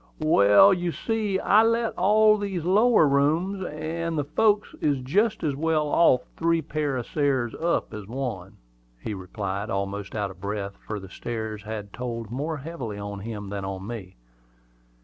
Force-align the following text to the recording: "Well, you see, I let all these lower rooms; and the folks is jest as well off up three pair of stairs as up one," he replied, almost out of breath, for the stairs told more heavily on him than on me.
"Well, 0.17 0.73
you 0.73 0.91
see, 0.91 1.37
I 1.37 1.61
let 1.61 1.93
all 1.95 2.35
these 2.39 2.63
lower 2.63 3.07
rooms; 3.07 3.63
and 3.63 4.17
the 4.17 4.23
folks 4.23 4.73
is 4.81 4.99
jest 5.03 5.43
as 5.43 5.55
well 5.55 5.89
off 5.89 6.21
up 6.21 6.27
three 6.37 6.63
pair 6.63 6.97
of 6.97 7.05
stairs 7.05 7.53
as 7.53 7.61
up 7.61 7.93
one," 8.07 8.57
he 8.99 9.13
replied, 9.13 9.69
almost 9.69 10.15
out 10.15 10.31
of 10.31 10.41
breath, 10.41 10.75
for 10.87 10.99
the 10.99 11.09
stairs 11.09 11.63
told 11.93 12.31
more 12.31 12.57
heavily 12.57 12.97
on 12.97 13.19
him 13.19 13.49
than 13.49 13.63
on 13.63 13.85
me. 13.85 14.15